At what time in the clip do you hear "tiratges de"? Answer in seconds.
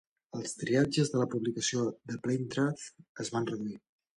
0.61-1.21